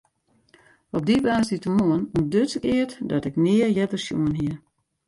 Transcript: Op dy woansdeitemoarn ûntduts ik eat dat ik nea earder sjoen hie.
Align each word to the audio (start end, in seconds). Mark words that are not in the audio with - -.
Op 0.95 1.03
dy 1.07 1.15
woansdeitemoarn 1.25 2.09
ûntduts 2.17 2.53
ik 2.59 2.65
eat 2.77 2.91
dat 3.11 3.23
ik 3.29 3.35
nea 3.43 3.67
earder 3.79 4.01
sjoen 4.05 4.33
hie. 4.39 4.55